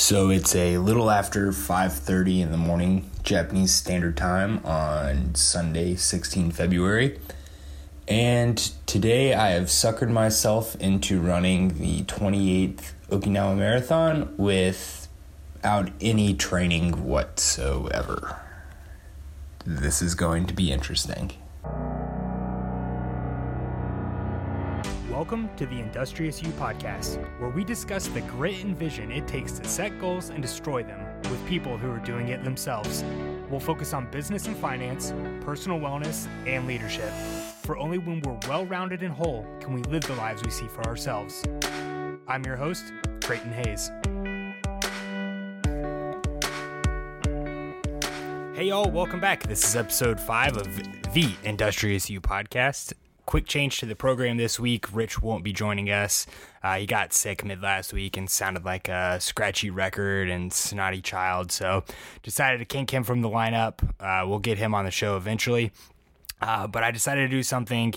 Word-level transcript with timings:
So 0.00 0.30
it's 0.30 0.54
a 0.54 0.78
little 0.78 1.10
after 1.10 1.50
5:30 1.50 2.40
in 2.40 2.52
the 2.52 2.56
morning 2.56 3.10
Japanese 3.24 3.74
Standard 3.74 4.16
Time 4.16 4.64
on 4.64 5.34
Sunday, 5.34 5.96
16 5.96 6.52
February. 6.52 7.18
And 8.06 8.56
today 8.86 9.34
I 9.34 9.48
have 9.48 9.64
suckered 9.64 10.10
myself 10.10 10.76
into 10.76 11.20
running 11.20 11.80
the 11.80 12.04
28th 12.04 12.92
Okinawa 13.10 13.56
Marathon 13.58 14.32
without 14.36 15.90
any 16.00 16.32
training 16.32 17.04
whatsoever. 17.04 18.36
This 19.66 20.00
is 20.00 20.14
going 20.14 20.46
to 20.46 20.54
be 20.54 20.70
interesting. 20.70 21.32
Welcome 25.18 25.50
to 25.56 25.66
the 25.66 25.80
Industrious 25.80 26.40
You 26.40 26.50
podcast, 26.50 27.18
where 27.40 27.50
we 27.50 27.64
discuss 27.64 28.06
the 28.06 28.20
grit 28.20 28.62
and 28.62 28.76
vision 28.76 29.10
it 29.10 29.26
takes 29.26 29.50
to 29.58 29.68
set 29.68 29.98
goals 29.98 30.28
and 30.28 30.40
destroy 30.40 30.84
them 30.84 31.00
with 31.22 31.44
people 31.48 31.76
who 31.76 31.90
are 31.90 31.98
doing 31.98 32.28
it 32.28 32.44
themselves. 32.44 33.02
We'll 33.50 33.58
focus 33.58 33.92
on 33.92 34.08
business 34.12 34.46
and 34.46 34.56
finance, 34.56 35.12
personal 35.40 35.80
wellness, 35.80 36.28
and 36.46 36.68
leadership. 36.68 37.10
For 37.62 37.76
only 37.78 37.98
when 37.98 38.20
we're 38.20 38.38
well 38.48 38.64
rounded 38.66 39.02
and 39.02 39.12
whole 39.12 39.44
can 39.58 39.74
we 39.74 39.82
live 39.90 40.02
the 40.02 40.14
lives 40.14 40.44
we 40.44 40.52
see 40.52 40.68
for 40.68 40.86
ourselves. 40.86 41.42
I'm 42.28 42.44
your 42.44 42.54
host, 42.54 42.92
Creighton 43.24 43.52
Hayes. 43.52 43.90
Hey, 48.56 48.68
y'all, 48.68 48.88
welcome 48.88 49.18
back. 49.18 49.42
This 49.42 49.64
is 49.64 49.74
episode 49.74 50.20
five 50.20 50.56
of 50.56 50.68
the 51.12 51.34
Industrious 51.42 52.08
You 52.08 52.20
podcast 52.20 52.92
quick 53.28 53.46
change 53.46 53.78
to 53.78 53.84
the 53.84 53.94
program 53.94 54.38
this 54.38 54.58
week. 54.58 54.86
Rich 54.90 55.20
won't 55.20 55.44
be 55.44 55.52
joining 55.52 55.90
us. 55.90 56.26
Uh, 56.62 56.76
he 56.76 56.86
got 56.86 57.12
sick 57.12 57.44
mid 57.44 57.60
last 57.60 57.92
week 57.92 58.16
and 58.16 58.28
sounded 58.28 58.64
like 58.64 58.88
a 58.88 59.20
scratchy 59.20 59.68
record 59.68 60.30
and 60.30 60.50
snotty 60.50 61.02
child. 61.02 61.52
So 61.52 61.84
decided 62.22 62.56
to 62.56 62.64
kink 62.64 62.90
him 62.90 63.04
from 63.04 63.20
the 63.20 63.28
lineup. 63.28 63.86
Uh, 64.00 64.26
we'll 64.26 64.38
get 64.38 64.56
him 64.56 64.74
on 64.74 64.86
the 64.86 64.90
show 64.90 65.18
eventually. 65.18 65.72
Uh, 66.40 66.66
but 66.68 66.82
I 66.82 66.90
decided 66.90 67.28
to 67.28 67.28
do 67.28 67.42
something 67.42 67.92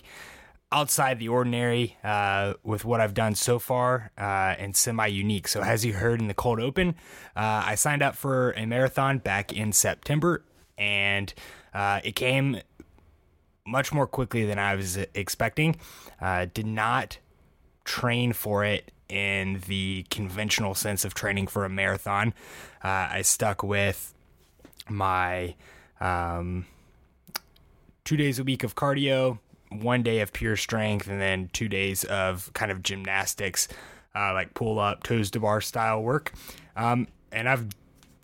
outside 0.70 1.18
the 1.18 1.30
ordinary 1.30 1.96
uh, 2.04 2.56
with 2.64 2.84
what 2.84 3.00
I've 3.00 3.14
done 3.14 3.36
so 3.36 3.58
far 3.58 4.12
uh, 4.18 4.56
and 4.60 4.76
semi 4.76 5.08
unique. 5.08 5.48
So, 5.48 5.62
as 5.62 5.86
you 5.86 5.94
heard 5.94 6.20
in 6.20 6.28
the 6.28 6.34
cold 6.34 6.60
open, 6.60 6.90
uh, 7.38 7.64
I 7.68 7.76
signed 7.76 8.04
up 8.04 8.18
for 8.18 8.52
a 8.58 8.66
marathon 8.66 9.20
back 9.20 9.54
in 9.54 9.72
September 9.72 10.44
and 10.78 11.34
uh, 11.74 12.02
it 12.04 12.16
came 12.16 12.60
much 13.72 13.94
more 13.94 14.06
quickly 14.06 14.46
than 14.46 14.60
I 14.60 14.76
was 14.76 14.98
expecting. 15.16 15.78
Uh, 16.20 16.46
did 16.54 16.68
not 16.68 17.18
train 17.86 18.34
for 18.34 18.64
it 18.64 18.92
in 19.10 19.62
the 19.68 20.06
conventional 20.10 20.76
sense 20.76 21.04
of 21.04 21.14
training 21.14 21.48
for 21.48 21.66
a 21.66 21.70
marathon. 21.70 22.34
Uh, 22.84 23.10
I 23.12 23.22
stuck 23.24 23.64
with 23.64 24.14
my 24.90 25.56
um, 26.00 26.66
two 28.04 28.18
days 28.18 28.40
a 28.40 28.44
week 28.44 28.64
of 28.64 28.76
cardio, 28.76 29.40
one 29.70 30.04
day 30.04 30.20
of 30.20 30.34
pure 30.34 30.56
strength, 30.56 31.08
and 31.08 31.20
then 31.20 31.50
two 31.54 31.70
days 31.70 32.04
of 32.06 32.52
kind 32.54 32.72
of 32.72 32.84
gymnastics, 32.84 33.68
uh, 34.16 34.34
like 34.34 34.54
pull 34.54 34.80
up, 34.80 35.04
toes 35.04 35.32
to 35.32 35.40
bar 35.40 35.62
style 35.62 36.02
work. 36.02 36.34
Um, 36.76 37.08
and 37.32 37.48
I've 37.50 37.68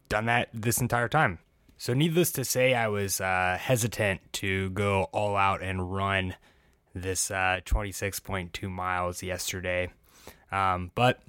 done 0.09 0.26
that 0.26 0.50
this 0.54 0.80
entire 0.80 1.09
time. 1.09 1.39
So, 1.80 1.94
needless 1.94 2.31
to 2.33 2.44
say, 2.44 2.73
I 2.73 2.88
was 2.88 3.22
uh, 3.22 3.58
hesitant 3.59 4.22
to 4.33 4.72
go 4.72 5.03
all 5.11 5.36
out 5.36 5.61
and 5.61 5.94
run 5.94 6.36
this 6.95 7.30
uh, 7.30 7.59
26.2 7.66 8.70
miles 8.70 9.22
yesterday. 9.22 9.92
Um, 10.52 10.92
but 10.95 11.22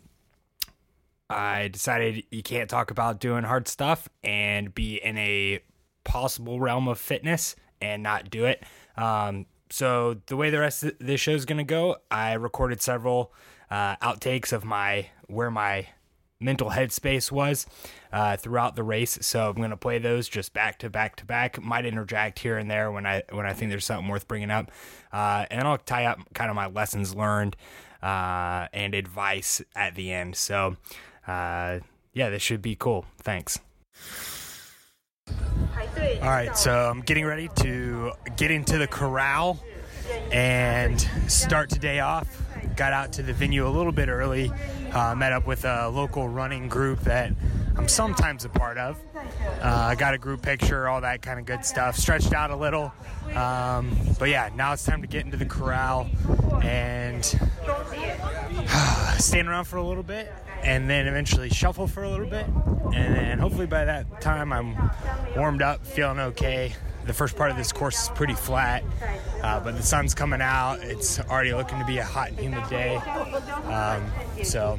I 1.29 1.69
decided 1.69 2.25
you 2.31 2.43
can't 2.43 2.71
talk 2.71 2.91
about 2.91 3.21
doing 3.21 3.45
hard 3.45 3.69
stuff 3.69 4.09
and 4.25 4.75
be 4.75 4.97
in 4.97 5.19
a 5.19 5.61
possible 6.05 6.59
realm 6.61 6.89
of 6.89 6.99
fitness 6.99 7.55
and 7.83 8.03
not 8.03 8.31
do 8.31 8.47
it. 8.47 8.63
Um, 8.97 9.45
so, 9.69 10.17
the 10.27 10.37
way 10.37 10.49
the 10.49 10.61
rest 10.61 10.83
of 10.83 10.95
this 10.99 11.21
show 11.21 11.33
is 11.33 11.45
going 11.45 11.59
to 11.59 11.65
go, 11.65 11.97
I 12.11 12.33
recorded 12.33 12.81
several 12.81 13.35
uh, 13.71 13.97
outtakes 13.97 14.55
of 14.55 14.65
my 14.65 15.11
where 15.27 15.51
my 15.51 15.89
mental 16.41 16.71
headspace 16.71 17.33
was 17.33 17.67
uh, 18.13 18.37
throughout 18.37 18.77
the 18.77 18.83
race. 18.83 19.19
So 19.23 19.49
I'm 19.49 19.57
going 19.57 19.71
to 19.71 19.77
play 19.77 19.99
those 19.99 20.29
just 20.29 20.53
back 20.53 20.79
to 20.81 20.91
back 20.91 21.17
to 21.17 21.25
back. 21.25 21.61
Might 21.63 21.87
interject 21.87 22.39
here 22.39 22.59
and 22.59 22.71
there 22.71 22.91
when 22.91 23.07
I 23.07 23.23
when 23.31 23.47
I 23.47 23.53
think 23.53 23.71
there's 23.71 23.85
something 23.85 24.09
worth 24.09 24.29
bringing 24.29 24.51
up, 24.51 24.71
uh, 25.13 25.47
and 25.51 25.67
I'll 25.67 25.79
tie 25.79 26.07
up 26.07 26.21
kind 26.35 26.51
of 26.51 26.57
my 26.57 26.67
lessons 26.67 27.15
learned 27.15 27.57
uh, 28.03 28.69
and 28.73 28.95
advice 28.95 29.63
at 29.75 29.95
the 29.95 30.13
end. 30.13 30.37
So 30.37 30.77
uh, 31.27 31.81
yeah, 32.13 32.31
this 32.31 32.43
should 32.43 32.63
be 32.63 32.77
cool. 32.77 33.07
Thanks. 33.19 33.59
All 36.23 36.31
right, 36.31 36.57
so 36.57 36.73
I'm 36.73 37.03
getting 37.03 37.25
ready 37.25 37.49
to 37.57 38.13
get 38.37 38.51
into 38.51 38.79
the 38.79 38.87
corral 38.87 39.63
and 40.33 41.01
start 41.29 41.71
today 41.71 42.01
off. 42.01 42.48
Got 42.79 42.93
out 42.93 43.13
to 43.15 43.25
the 43.25 43.33
venue 43.33 43.67
a 43.67 43.69
little 43.69 43.91
bit 43.91 44.09
early. 44.09 44.53
Uh, 44.93 45.13
met 45.17 45.33
up 45.33 45.49
with 45.49 45.65
a 45.65 45.89
local 45.89 46.29
running 46.29 46.69
group 46.69 47.01
that 47.01 47.33
I'm 47.77 47.89
sometimes 47.89 48.45
a 48.45 48.49
part 48.49 48.79
of. 48.79 48.97
Uh, 49.61 49.97
got 49.97 50.15
a 50.15 50.19
group 50.19 50.43
picture, 50.43 50.89
all 50.89 51.01
that 51.01 51.21
kind 51.21 51.41
of 51.41 51.45
good 51.45 51.65
stuff. 51.65 51.97
Stretched 51.97 52.33
out 52.33 52.53
a 52.53 52.57
little. 52.57 52.93
Um, 53.35 53.99
but 54.21 54.29
yeah, 54.29 54.51
now 54.55 54.75
it's 54.75 54.85
time 54.85 55.03
to 55.03 55.09
get 55.09 55.25
into 55.25 55.37
the 55.37 55.45
corral 55.45 56.09
and 56.63 57.25
stand 59.19 59.49
around 59.49 59.65
for 59.65 59.79
a 59.79 59.83
little 59.83 60.05
bit 60.05 60.33
and 60.63 60.89
then 60.89 61.09
eventually 61.09 61.49
shuffle 61.49 61.89
for 61.89 62.05
a 62.05 62.09
little 62.09 62.27
bit. 62.27 62.47
And 62.95 63.17
then 63.17 63.39
hopefully 63.41 63.67
by 63.67 63.87
that 63.87 64.21
time 64.21 64.53
I'm 64.53 64.77
warmed 65.35 65.63
up, 65.63 65.85
feeling 65.85 66.21
okay. 66.21 66.77
The 67.09 67.15
first 67.15 67.37
part 67.37 67.51
of 67.51 67.57
this 67.57 67.73
course 67.73 68.03
is 68.03 68.09
pretty 68.11 68.35
flat, 68.35 68.85
uh, 69.43 69.61
but 69.61 69.75
the 69.79 69.83
sun's 69.83 70.15
coming 70.15 70.43
out. 70.43 70.81
It's 70.83 71.19
already 71.19 71.55
looking 71.55 71.79
to 71.79 71.85
be 71.87 71.97
a 71.97 72.05
hot 72.05 72.29
and 72.29 72.39
humid 72.39 72.69
day. 72.69 72.97
Um, 73.65 74.05
so 74.45 74.79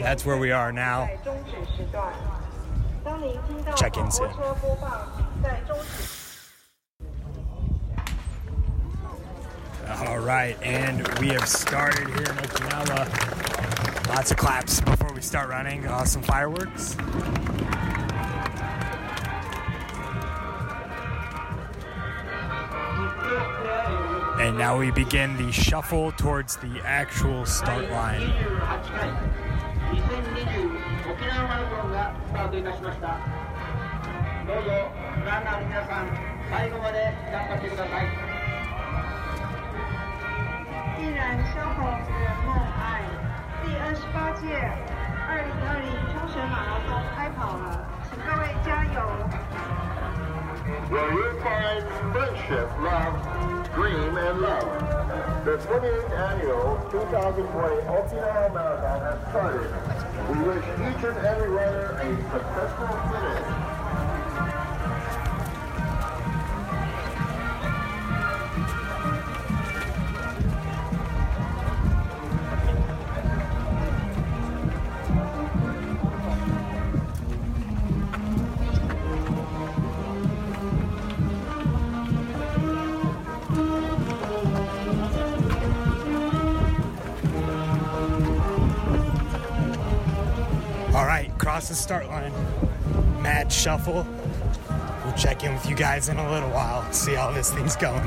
that's 0.00 0.24
where 0.24 0.36
we 0.36 0.52
are 0.52 0.70
now. 0.70 1.10
Check 3.76 3.96
in 3.96 4.08
soon. 4.12 4.30
All 9.88 10.20
right, 10.20 10.56
and 10.62 11.08
we 11.18 11.30
have 11.30 11.48
started 11.48 12.06
here 12.06 12.18
in 12.18 12.36
Okinawa. 12.36 14.08
Lots 14.10 14.30
of 14.30 14.36
claps 14.36 14.80
before 14.80 15.12
we 15.12 15.20
start 15.20 15.48
running. 15.48 15.88
Awesome 15.88 16.22
fireworks. 16.22 16.96
And 24.52 24.58
now 24.58 24.78
we 24.78 24.90
begin 24.90 25.34
the 25.38 25.50
shuffle 25.50 26.12
towards 26.12 26.56
the 26.56 26.82
actual 26.84 27.46
start 27.46 27.88
line 27.88 28.20
where 50.62 51.12
you 51.12 51.40
find 51.40 51.82
friendship, 52.12 52.70
love, 52.80 53.74
dream, 53.74 54.16
and 54.16 54.40
love. 54.40 55.44
The 55.44 55.56
28th 55.58 56.10
annual 56.12 56.88
2020 56.90 57.82
Okinawa 57.82 58.54
Marathon 58.54 59.00
has 59.00 59.18
started. 59.30 59.70
We 60.30 60.44
wish 60.44 60.64
each 60.64 61.04
and 61.04 61.18
every 61.26 61.50
runner 61.50 61.98
a 61.98 62.16
successful 62.30 62.86
finish. 63.10 63.61
across 91.62 91.68
the 91.68 91.74
start 91.74 92.08
line. 92.08 92.32
Mad 93.22 93.52
shuffle. 93.52 94.06
We'll 95.04 95.14
check 95.14 95.44
in 95.44 95.52
with 95.52 95.68
you 95.68 95.76
guys 95.76 96.08
in 96.08 96.16
a 96.16 96.30
little 96.30 96.50
while, 96.50 96.90
see 96.92 97.14
how 97.14 97.30
this 97.30 97.52
thing's 97.52 97.76
going. 97.76 98.02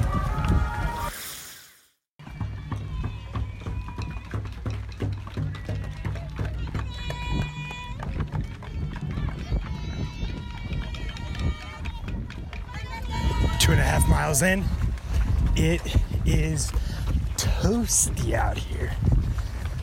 Two 13.60 13.72
and 13.72 13.80
a 13.80 13.84
half 13.84 14.08
miles 14.10 14.42
in, 14.42 14.64
it 15.56 15.82
is 16.26 16.72
toasty 17.38 18.34
out 18.34 18.58
here. 18.58 18.92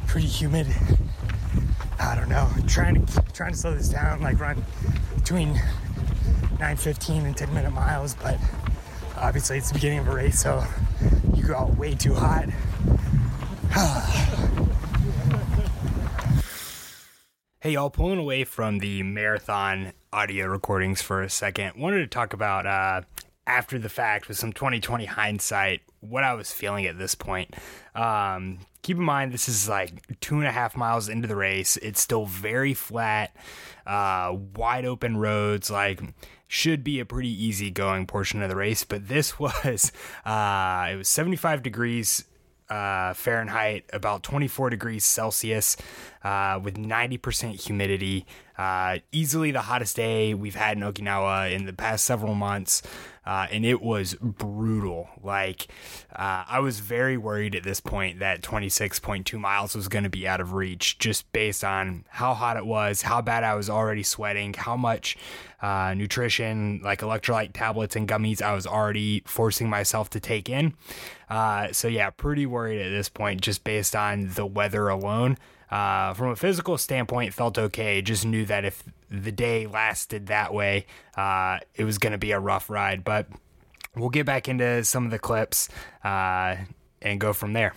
Pretty 0.06 0.26
humid 0.26 0.66
I 2.02 2.16
don't 2.16 2.28
know. 2.28 2.48
trying 2.66 3.06
to 3.06 3.22
trying 3.32 3.52
to 3.52 3.58
slow 3.58 3.74
this 3.74 3.88
down, 3.88 4.20
like 4.20 4.40
run 4.40 4.64
between 5.14 5.54
9:15 6.58 7.24
and 7.24 7.36
10 7.36 7.54
minute 7.54 7.70
miles, 7.70 8.14
but 8.14 8.38
obviously 9.16 9.58
it's 9.58 9.68
the 9.68 9.74
beginning 9.74 10.00
of 10.00 10.08
a 10.08 10.14
race, 10.14 10.40
so 10.40 10.64
you 11.34 11.44
go 11.44 11.54
out 11.54 11.76
way 11.76 11.94
too 11.94 12.14
hot. 12.14 12.48
Hey, 17.60 17.74
y'all, 17.74 17.90
pulling 17.90 18.18
away 18.18 18.42
from 18.42 18.80
the 18.80 19.04
marathon 19.04 19.92
audio 20.12 20.48
recordings 20.48 21.00
for 21.00 21.22
a 21.22 21.30
second, 21.30 21.76
wanted 21.76 21.98
to 21.98 22.08
talk 22.08 22.32
about 22.32 22.66
uh, 22.66 23.02
after 23.46 23.78
the 23.78 23.88
fact 23.88 24.26
with 24.26 24.36
some 24.36 24.52
2020 24.52 25.04
hindsight 25.04 25.82
what 26.00 26.24
I 26.24 26.34
was 26.34 26.50
feeling 26.50 26.86
at 26.86 26.98
this 26.98 27.14
point. 27.14 27.54
Um, 27.94 28.58
keep 28.82 28.96
in 28.96 29.04
mind, 29.04 29.32
this 29.32 29.48
is 29.48 29.68
like 29.68 30.20
two 30.20 30.36
and 30.38 30.46
a 30.46 30.52
half 30.52 30.76
miles 30.76 31.08
into 31.08 31.28
the 31.28 31.36
race. 31.36 31.76
It's 31.78 32.00
still 32.00 32.26
very 32.26 32.74
flat, 32.74 33.34
uh, 33.86 34.36
wide 34.56 34.84
open 34.84 35.16
roads, 35.16 35.70
like 35.70 36.02
should 36.48 36.84
be 36.84 37.00
a 37.00 37.06
pretty 37.06 37.30
easy 37.30 37.70
going 37.70 38.06
portion 38.06 38.42
of 38.42 38.50
the 38.50 38.56
race, 38.56 38.84
but 38.84 39.08
this 39.08 39.38
was 39.38 39.92
uh, 40.24 40.88
it 40.92 40.96
was 40.96 41.08
75 41.08 41.62
degrees 41.62 42.24
uh, 42.68 43.12
Fahrenheit, 43.14 43.84
about 43.92 44.22
24 44.22 44.70
degrees 44.70 45.04
Celsius, 45.04 45.76
uh, 46.24 46.60
with 46.62 46.76
90% 46.76 47.60
humidity. 47.64 48.26
Uh, 48.58 48.98
easily 49.10 49.50
the 49.50 49.62
hottest 49.62 49.96
day 49.96 50.34
we've 50.34 50.54
had 50.54 50.76
in 50.76 50.82
Okinawa 50.82 51.52
in 51.52 51.66
the 51.66 51.72
past 51.72 52.04
several 52.04 52.34
months 52.34 52.82
uh, 53.24 53.46
and 53.50 53.64
it 53.64 53.80
was 53.80 54.14
brutal. 54.14 55.08
Like, 55.22 55.68
uh, 56.14 56.44
I 56.46 56.58
was 56.60 56.80
very 56.80 57.16
worried 57.16 57.54
at 57.54 57.62
this 57.62 57.80
point 57.80 58.18
that 58.18 58.42
26.2 58.42 59.38
miles 59.38 59.76
was 59.76 59.88
going 59.88 60.04
to 60.04 60.10
be 60.10 60.26
out 60.26 60.40
of 60.40 60.52
reach 60.54 60.98
just 60.98 61.30
based 61.32 61.62
on 61.62 62.04
how 62.08 62.34
hot 62.34 62.56
it 62.56 62.66
was, 62.66 63.02
how 63.02 63.22
bad 63.22 63.44
I 63.44 63.54
was 63.54 63.70
already 63.70 64.02
sweating, 64.02 64.54
how 64.54 64.76
much 64.76 65.16
uh, 65.60 65.94
nutrition, 65.96 66.80
like 66.82 67.00
electrolyte 67.00 67.52
tablets 67.52 67.94
and 67.94 68.08
gummies, 68.08 68.42
I 68.42 68.54
was 68.54 68.66
already 68.66 69.22
forcing 69.24 69.70
myself 69.70 70.10
to 70.10 70.20
take 70.20 70.48
in. 70.48 70.74
Uh, 71.30 71.72
so, 71.72 71.86
yeah, 71.86 72.10
pretty 72.10 72.46
worried 72.46 72.80
at 72.80 72.90
this 72.90 73.08
point 73.08 73.40
just 73.40 73.62
based 73.62 73.94
on 73.94 74.28
the 74.34 74.44
weather 74.44 74.88
alone. 74.88 75.38
Uh, 75.72 76.12
from 76.12 76.28
a 76.28 76.36
physical 76.36 76.76
standpoint, 76.76 77.32
felt 77.32 77.56
okay. 77.56 78.02
Just 78.02 78.26
knew 78.26 78.44
that 78.44 78.66
if 78.66 78.82
the 79.10 79.32
day 79.32 79.66
lasted 79.66 80.26
that 80.26 80.52
way, 80.52 80.84
uh, 81.16 81.60
it 81.74 81.84
was 81.84 81.96
going 81.96 82.12
to 82.12 82.18
be 82.18 82.32
a 82.32 82.38
rough 82.38 82.68
ride. 82.68 83.04
But 83.04 83.26
we'll 83.96 84.10
get 84.10 84.26
back 84.26 84.48
into 84.48 84.84
some 84.84 85.06
of 85.06 85.10
the 85.10 85.18
clips 85.18 85.70
uh, 86.04 86.56
and 87.00 87.18
go 87.18 87.32
from 87.32 87.54
there. 87.54 87.72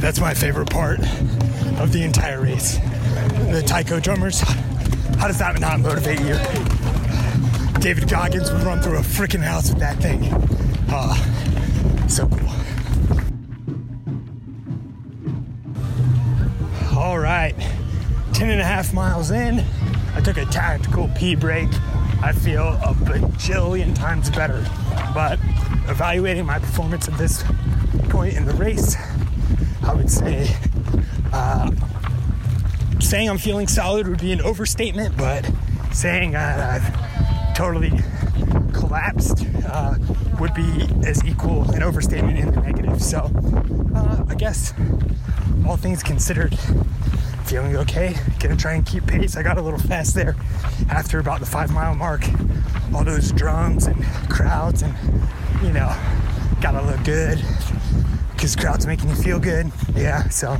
That's 0.00 0.18
my 0.18 0.32
favorite 0.32 0.70
part 0.70 0.98
of 1.78 1.92
the 1.92 2.02
entire 2.02 2.40
race. 2.40 2.78
The 3.50 3.62
Taiko 3.66 4.00
drummers. 4.00 4.40
How 4.40 5.26
does 5.28 5.38
that 5.38 5.60
not 5.60 5.80
motivate 5.80 6.20
you? 6.20 6.38
David 7.80 8.08
Goggins 8.08 8.50
would 8.50 8.62
run 8.62 8.80
through 8.80 8.96
a 8.96 9.02
freaking 9.02 9.42
house 9.42 9.68
with 9.68 9.78
that 9.80 9.98
thing. 9.98 10.28
Ah, 10.88 11.14
so 12.08 12.26
cool. 12.26 12.48
All 16.98 17.18
right, 17.18 17.54
10 18.32 18.48
and 18.50 18.60
a 18.60 18.64
half 18.64 18.94
miles 18.94 19.30
in. 19.30 19.62
I 20.14 20.20
took 20.22 20.38
a 20.38 20.46
tactical 20.46 21.10
pee 21.14 21.34
break. 21.34 21.68
I 22.22 22.32
feel 22.32 22.68
a 22.68 22.94
bajillion 22.94 23.94
times 23.94 24.30
better. 24.30 24.66
But 25.12 25.38
evaluating 25.88 26.46
my 26.46 26.58
performance 26.58 27.06
at 27.06 27.18
this 27.18 27.44
point 28.08 28.34
in 28.34 28.44
the 28.44 28.54
race, 28.54 28.96
I 29.90 29.94
would 29.94 30.08
say 30.08 30.48
uh, 31.32 31.68
saying 33.00 33.28
I'm 33.28 33.38
feeling 33.38 33.66
solid 33.66 34.06
would 34.06 34.20
be 34.20 34.30
an 34.30 34.40
overstatement, 34.40 35.16
but 35.16 35.50
saying 35.90 36.36
I've 36.36 37.56
totally 37.56 37.90
collapsed 38.72 39.44
uh, 39.66 39.96
would 40.38 40.54
be 40.54 40.88
as 41.04 41.24
equal 41.24 41.68
an 41.72 41.82
overstatement 41.82 42.38
in 42.38 42.52
the 42.52 42.60
negative. 42.60 43.02
So 43.02 43.32
uh, 43.96 44.24
I 44.28 44.36
guess 44.36 44.72
all 45.66 45.76
things 45.76 46.04
considered, 46.04 46.56
feeling 47.44 47.76
okay. 47.78 48.14
Gonna 48.38 48.56
try 48.56 48.74
and 48.74 48.86
keep 48.86 49.08
pace. 49.08 49.36
I 49.36 49.42
got 49.42 49.58
a 49.58 49.62
little 49.62 49.80
fast 49.80 50.14
there 50.14 50.36
after 50.88 51.18
about 51.18 51.40
the 51.40 51.46
five 51.46 51.72
mile 51.72 51.96
mark. 51.96 52.22
All 52.94 53.02
those 53.02 53.32
drums 53.32 53.86
and 53.86 54.04
crowds, 54.30 54.82
and 54.82 54.94
you 55.64 55.72
know, 55.72 55.92
gotta 56.60 56.80
look 56.80 57.02
good 57.02 57.42
because 58.40 58.56
crowd's 58.56 58.86
making 58.86 59.10
you 59.10 59.14
feel 59.16 59.38
good. 59.38 59.70
Yeah, 59.94 60.26
so 60.30 60.56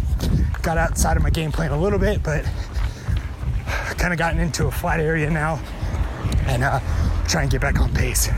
got 0.60 0.76
outside 0.76 1.16
of 1.16 1.22
my 1.22 1.30
game 1.30 1.50
plan 1.50 1.70
a 1.70 1.80
little 1.80 1.98
bit, 1.98 2.22
but 2.22 2.44
kind 3.96 4.12
of 4.12 4.18
gotten 4.18 4.38
into 4.38 4.66
a 4.66 4.70
flat 4.70 5.00
area 5.00 5.30
now 5.30 5.58
and 6.42 6.62
uh, 6.62 6.78
try 7.26 7.40
and 7.40 7.50
get 7.50 7.62
back 7.62 7.80
on 7.80 7.90
pace. 7.94 8.28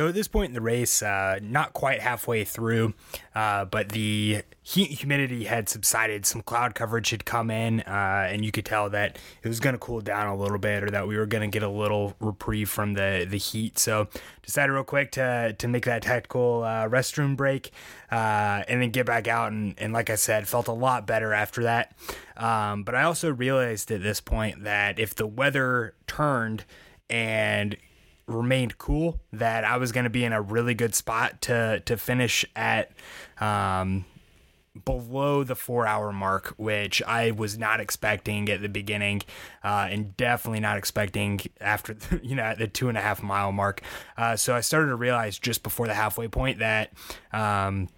So 0.00 0.08
at 0.08 0.14
this 0.14 0.28
point 0.28 0.48
in 0.48 0.54
the 0.54 0.62
race, 0.62 1.02
uh, 1.02 1.40
not 1.42 1.74
quite 1.74 2.00
halfway 2.00 2.44
through, 2.44 2.94
uh, 3.34 3.66
but 3.66 3.90
the 3.90 4.40
heat 4.62 4.90
humidity 4.92 5.44
had 5.44 5.68
subsided. 5.68 6.24
Some 6.24 6.40
cloud 6.40 6.74
coverage 6.74 7.10
had 7.10 7.26
come 7.26 7.50
in, 7.50 7.80
uh, 7.80 8.26
and 8.30 8.42
you 8.42 8.50
could 8.50 8.64
tell 8.64 8.88
that 8.88 9.18
it 9.42 9.48
was 9.48 9.60
going 9.60 9.74
to 9.74 9.78
cool 9.78 10.00
down 10.00 10.28
a 10.28 10.34
little 10.34 10.56
bit, 10.56 10.82
or 10.82 10.90
that 10.90 11.06
we 11.06 11.18
were 11.18 11.26
going 11.26 11.42
to 11.42 11.52
get 11.52 11.62
a 11.62 11.68
little 11.68 12.14
reprieve 12.18 12.70
from 12.70 12.94
the 12.94 13.26
the 13.28 13.36
heat. 13.36 13.78
So 13.78 14.08
decided 14.40 14.72
real 14.72 14.84
quick 14.84 15.12
to 15.12 15.54
to 15.58 15.68
make 15.68 15.84
that 15.84 16.00
tactical 16.00 16.62
uh, 16.62 16.88
restroom 16.88 17.36
break, 17.36 17.70
uh, 18.10 18.64
and 18.68 18.80
then 18.80 18.88
get 18.92 19.04
back 19.04 19.28
out. 19.28 19.52
And, 19.52 19.74
and 19.76 19.92
like 19.92 20.08
I 20.08 20.14
said, 20.14 20.48
felt 20.48 20.66
a 20.68 20.72
lot 20.72 21.06
better 21.06 21.34
after 21.34 21.64
that. 21.64 21.94
Um, 22.38 22.84
but 22.84 22.94
I 22.94 23.02
also 23.02 23.30
realized 23.30 23.90
at 23.90 24.02
this 24.02 24.22
point 24.22 24.64
that 24.64 24.98
if 24.98 25.14
the 25.14 25.26
weather 25.26 25.92
turned 26.06 26.64
and 27.10 27.76
remained 28.30 28.78
cool 28.78 29.20
that 29.32 29.64
I 29.64 29.76
was 29.76 29.92
going 29.92 30.04
to 30.04 30.10
be 30.10 30.24
in 30.24 30.32
a 30.32 30.40
really 30.40 30.74
good 30.74 30.94
spot 30.94 31.42
to 31.42 31.82
to 31.84 31.96
finish 31.96 32.44
at 32.54 32.92
um, 33.40 34.04
below 34.84 35.42
the 35.44 35.56
four 35.56 35.86
hour 35.86 36.12
mark, 36.12 36.54
which 36.56 37.02
I 37.02 37.32
was 37.32 37.58
not 37.58 37.80
expecting 37.80 38.48
at 38.48 38.62
the 38.62 38.68
beginning, 38.68 39.22
uh, 39.64 39.88
and 39.90 40.16
definitely 40.16 40.60
not 40.60 40.78
expecting 40.78 41.40
after 41.60 41.96
you 42.22 42.34
know 42.34 42.42
at 42.42 42.58
the 42.58 42.68
two 42.68 42.88
and 42.88 42.96
a 42.96 43.00
half 43.00 43.22
mile 43.22 43.52
mark. 43.52 43.82
Uh, 44.16 44.36
so 44.36 44.54
I 44.54 44.60
started 44.60 44.88
to 44.88 44.96
realize 44.96 45.38
just 45.38 45.62
before 45.62 45.86
the 45.86 45.94
halfway 45.94 46.28
point 46.28 46.60
that 46.60 46.92
um, 47.32 47.88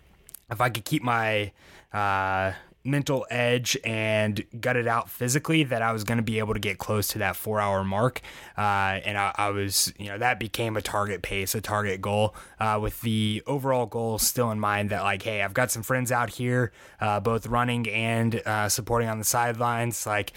if 0.51 0.61
I 0.61 0.71
could 0.71 0.85
keep 0.85 1.03
my 1.03 1.53
uh, 1.93 2.53
mental 2.85 3.27
edge 3.31 3.77
and 3.85 4.45
gut 4.61 4.77
it 4.77 4.89
out 4.89 5.09
physically 5.09 5.65
that 5.65 5.83
I 5.83 5.93
was 5.93 6.05
going 6.05 6.17
to 6.17 6.23
be 6.23 6.39
able 6.39 6.55
to 6.55 6.61
get 6.61 6.79
close 6.79 7.09
to 7.09 7.19
that 7.19 7.37
four 7.37 7.61
hour 7.61 7.85
mark. 7.85 8.21
Uh, 8.57 9.01
and 9.05 9.17
I, 9.17 9.33
I, 9.37 9.51
was, 9.51 9.93
you 9.99 10.09
know, 10.09 10.19
that 10.19 10.41
became 10.41 10.77
a 10.77 10.83
target 10.83 11.23
pace, 11.23 11.55
a 11.55 11.61
target 11.61 12.01
goal, 12.01 12.35
uh, 12.59 12.79
with 12.83 13.01
the 13.03 13.43
overall 13.47 13.87
goal 13.87 14.19
still 14.19 14.51
in 14.51 14.59
mind 14.59 14.91
that, 14.91 15.03
like, 15.03 15.23
hey, 15.23 15.43
I've 15.43 15.55
got 15.55 15.71
some 15.71 15.83
friends 15.83 16.11
out 16.11 16.31
here, 16.31 16.73
uh, 17.01 17.21
both 17.21 17.47
running 17.47 17.89
and 17.89 18.43
uh, 18.47 18.69
supporting 18.69 19.09
on 19.09 19.19
the 19.19 19.25
sidelines. 19.25 20.07
Like, 20.07 20.33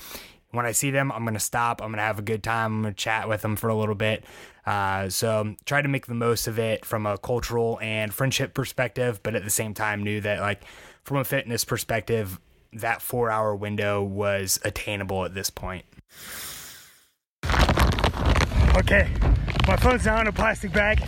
when 0.55 0.65
I 0.65 0.71
see 0.71 0.91
them, 0.91 1.11
I'm 1.11 1.23
to 1.33 1.39
stop. 1.39 1.81
I'm 1.81 1.91
to 1.93 2.01
have 2.01 2.19
a 2.19 2.23
good 2.23 2.43
time. 2.43 2.85
I'm 2.85 2.93
to 2.93 2.95
chat 2.95 3.27
with 3.27 3.41
them 3.41 3.55
for 3.55 3.69
a 3.69 3.75
little 3.75 3.95
bit. 3.95 4.23
Uh, 4.65 5.09
so 5.09 5.55
try 5.65 5.81
to 5.81 5.87
make 5.87 6.07
the 6.07 6.13
most 6.15 6.47
of 6.47 6.57
it 6.57 6.85
from 6.85 7.05
a 7.05 7.17
cultural 7.17 7.79
and 7.81 8.13
friendship 8.13 8.53
perspective, 8.53 9.21
but 9.21 9.35
at 9.35 9.43
the 9.43 9.49
same 9.49 9.73
time 9.73 10.03
knew 10.03 10.21
that 10.21 10.39
like 10.39 10.61
from 11.03 11.17
a 11.17 11.23
fitness 11.23 11.63
perspective, 11.63 12.39
that 12.73 13.01
four 13.01 13.29
hour 13.29 13.55
window 13.55 14.03
was 14.03 14.59
attainable 14.65 15.23
at 15.23 15.33
this 15.33 15.49
point. 15.49 15.85
Okay, 18.75 19.09
my 19.67 19.77
phone's 19.77 20.05
now 20.05 20.19
in 20.19 20.27
a 20.27 20.33
plastic 20.33 20.73
bag. 20.73 21.01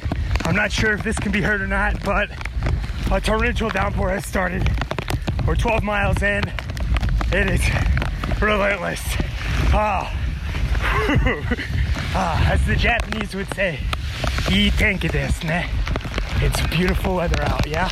I'm 0.46 0.56
not 0.56 0.72
sure 0.72 0.94
if 0.94 1.04
this 1.04 1.20
can 1.20 1.32
be 1.32 1.42
heard 1.42 1.62
or 1.62 1.68
not, 1.68 2.02
but 2.06 2.30
a 3.12 3.20
torrential 3.20 3.70
downpour 3.70 4.10
has 4.10 4.26
started. 4.26 4.70
We're 5.46 5.56
12 5.56 5.84
miles 5.84 6.22
in. 6.22 6.44
It 7.32 7.50
is 7.50 7.97
relentless. 8.42 9.02
Ah, 9.74 10.14
ah 12.16 12.52
as 12.52 12.66
the 12.66 12.76
Japanese 12.76 13.34
would 13.36 13.54
say, 13.54 13.80
desu 14.46 15.44
ne. 15.44 15.70
It's 16.40 16.68
beautiful 16.68 17.16
weather 17.16 17.42
out, 17.44 17.68
yeah? 17.68 17.90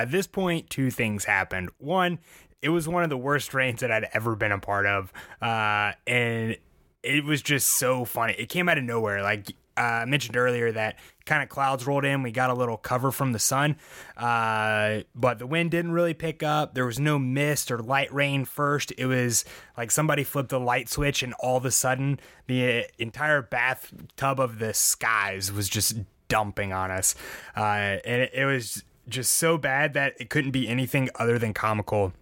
at 0.00 0.10
this 0.10 0.26
point, 0.26 0.70
two 0.70 0.90
things 0.90 1.26
happened. 1.26 1.68
One, 1.78 2.20
it 2.62 2.70
was 2.70 2.88
one 2.88 3.02
of 3.02 3.10
the 3.10 3.18
worst 3.18 3.52
rains 3.52 3.80
that 3.80 3.90
I'd 3.90 4.08
ever 4.14 4.34
been 4.34 4.50
a 4.50 4.58
part 4.58 4.86
of, 4.86 5.12
uh, 5.42 5.92
and 6.06 6.56
it 7.02 7.24
was 7.24 7.42
just 7.42 7.78
so 7.78 8.06
funny. 8.06 8.34
It 8.38 8.48
came 8.48 8.68
out 8.70 8.78
of 8.78 8.84
nowhere. 8.84 9.22
Like 9.22 9.52
uh, 9.80 10.02
I 10.02 10.04
mentioned 10.04 10.36
earlier, 10.36 10.70
that 10.72 10.98
kind 11.24 11.42
of 11.42 11.48
clouds 11.48 11.86
rolled 11.86 12.04
in. 12.04 12.22
We 12.22 12.32
got 12.32 12.50
a 12.50 12.54
little 12.54 12.76
cover 12.76 13.10
from 13.10 13.32
the 13.32 13.38
sun, 13.38 13.76
uh, 14.16 15.00
but 15.14 15.38
the 15.38 15.46
wind 15.46 15.70
didn't 15.70 15.92
really 15.92 16.12
pick 16.12 16.42
up. 16.42 16.74
There 16.74 16.84
was 16.84 17.00
no 17.00 17.18
mist 17.18 17.70
or 17.70 17.78
light 17.78 18.12
rain 18.12 18.44
first. 18.44 18.92
It 18.98 19.06
was 19.06 19.46
like 19.78 19.90
somebody 19.90 20.22
flipped 20.22 20.50
the 20.50 20.60
light 20.60 20.90
switch, 20.90 21.22
and 21.22 21.32
all 21.40 21.56
of 21.56 21.64
a 21.64 21.70
sudden, 21.70 22.20
the 22.46 22.86
entire 22.98 23.40
bathtub 23.40 24.38
of 24.38 24.58
the 24.58 24.74
skies 24.74 25.50
was 25.50 25.66
just 25.68 25.96
dumping 26.28 26.74
on 26.74 26.90
us. 26.90 27.14
Uh, 27.56 27.96
and 28.04 28.22
it, 28.22 28.30
it 28.34 28.44
was 28.44 28.84
just 29.08 29.32
so 29.32 29.56
bad 29.56 29.94
that 29.94 30.14
it 30.20 30.28
couldn't 30.28 30.50
be 30.50 30.68
anything 30.68 31.08
other 31.14 31.38
than 31.38 31.54
comical. 31.54 32.12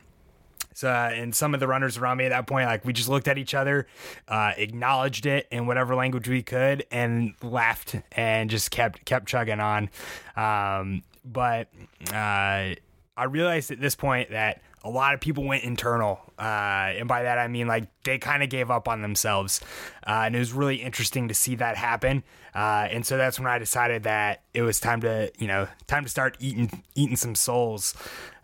So, 0.79 0.89
uh, 0.89 1.11
and 1.13 1.35
some 1.35 1.55
of 1.55 1.61
the 1.61 1.67
runners 1.67 1.99
around 1.99 2.19
me 2.19 2.27
at 2.27 2.29
that 2.29 2.47
point, 2.47 2.69
like 2.69 2.85
we 2.85 2.93
just 2.93 3.09
looked 3.09 3.27
at 3.27 3.37
each 3.37 3.53
other, 3.53 3.89
uh, 4.29 4.53
acknowledged 4.57 5.27
it 5.27 5.49
in 5.51 5.67
whatever 5.67 5.97
language 5.97 6.29
we 6.29 6.41
could, 6.41 6.87
and 6.93 7.35
laughed 7.43 7.97
and 8.13 8.49
just 8.49 8.71
kept 8.71 9.05
kept 9.05 9.27
chugging 9.27 9.59
on. 9.59 9.91
Um, 10.37 11.03
but 11.25 11.67
uh, 12.13 12.79
I 13.17 13.25
realized 13.29 13.73
at 13.73 13.81
this 13.81 13.97
point 13.97 14.31
that 14.31 14.63
a 14.85 14.89
lot 14.89 15.15
of 15.15 15.21
people 15.21 15.43
went 15.43 15.65
internal, 15.65 16.21
uh, 16.39 16.95
and 16.95 17.09
by 17.09 17.25
that 17.25 17.39
I 17.39 17.49
mean 17.49 17.67
like 17.67 17.89
they 18.05 18.19
kind 18.19 18.45
of 18.45 18.49
gave 18.49 18.71
up 18.71 18.87
on 18.87 19.03
themselves, 19.03 19.61
uh, 20.07 20.23
and 20.27 20.37
it 20.37 20.39
was 20.39 20.53
really 20.53 20.77
interesting 20.77 21.27
to 21.27 21.35
see 21.35 21.57
that 21.57 21.77
happen. 21.77 22.23
Uh, 22.55 22.87
and 22.89 23.05
so 23.05 23.17
that's 23.17 23.41
when 23.41 23.49
I 23.49 23.59
decided 23.59 24.05
that 24.05 24.43
it 24.55 24.63
was 24.63 24.79
time 24.79 25.01
to, 25.01 25.33
you 25.39 25.49
know, 25.49 25.67
time 25.89 26.05
to 26.05 26.09
start 26.09 26.37
eating 26.39 26.85
eating 26.95 27.17
some 27.17 27.35
souls. 27.35 27.95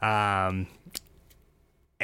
Um, 0.03 0.67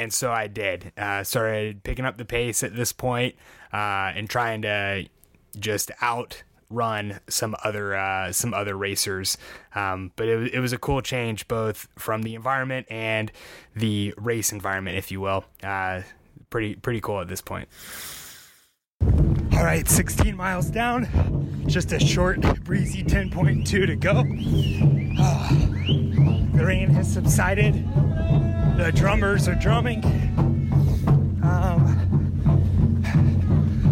and 0.01 0.11
so 0.11 0.31
I 0.31 0.47
did. 0.47 0.91
Uh, 0.97 1.23
started 1.23 1.83
picking 1.83 2.05
up 2.05 2.17
the 2.17 2.25
pace 2.25 2.63
at 2.63 2.75
this 2.75 2.91
point, 2.91 3.35
uh, 3.71 4.11
and 4.15 4.27
trying 4.27 4.63
to 4.63 5.05
just 5.59 5.91
outrun 6.01 7.19
some 7.29 7.55
other 7.63 7.95
uh, 7.95 8.31
some 8.31 8.55
other 8.55 8.75
racers. 8.75 9.37
Um, 9.75 10.11
but 10.15 10.27
it, 10.27 10.55
it 10.55 10.59
was 10.59 10.73
a 10.73 10.79
cool 10.79 11.01
change, 11.01 11.47
both 11.47 11.87
from 11.99 12.23
the 12.23 12.33
environment 12.33 12.87
and 12.89 13.31
the 13.75 14.15
race 14.17 14.51
environment, 14.51 14.97
if 14.97 15.11
you 15.11 15.21
will. 15.21 15.45
Uh, 15.61 16.01
pretty 16.49 16.73
pretty 16.75 16.99
cool 16.99 17.21
at 17.21 17.27
this 17.27 17.41
point. 17.41 17.69
All 19.53 19.63
right, 19.63 19.87
16 19.87 20.35
miles 20.35 20.71
down, 20.71 21.63
just 21.67 21.91
a 21.91 21.99
short, 21.99 22.41
breezy 22.63 23.03
10.2 23.03 23.65
to 23.65 23.95
go. 23.95 24.23
the 26.57 26.65
rain 26.65 26.89
has 26.89 27.13
subsided. 27.13 27.85
The 28.81 28.91
drummers 28.91 29.47
are 29.47 29.53
drumming. 29.53 30.03
Um, 31.43 31.85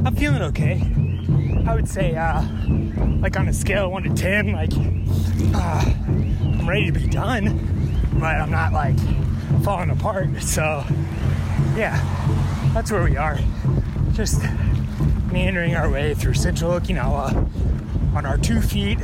I'm 0.03 0.15
feeling 0.15 0.41
okay. 0.41 0.81
I 1.67 1.75
would 1.75 1.87
say, 1.87 2.15
uh, 2.15 2.43
like 3.21 3.37
on 3.37 3.47
a 3.47 3.53
scale 3.53 3.85
of 3.85 3.91
1 3.91 4.03
to 4.03 4.13
10, 4.15 4.51
like, 4.51 4.71
uh, 5.53 5.93
I'm 6.41 6.67
ready 6.67 6.87
to 6.87 6.91
be 6.91 7.05
done, 7.05 7.99
but 8.13 8.35
I'm 8.35 8.49
not 8.49 8.73
like 8.73 8.97
falling 9.63 9.91
apart. 9.91 10.41
So, 10.41 10.83
yeah, 11.77 12.01
that's 12.73 12.91
where 12.91 13.03
we 13.03 13.15
are. 13.15 13.37
Just 14.13 14.41
meandering 15.31 15.75
our 15.75 15.91
way 15.91 16.15
through 16.15 16.33
central 16.33 16.71
Okinawa 16.71 18.15
on 18.15 18.25
our 18.25 18.39
two 18.39 18.59
feet, 18.59 18.97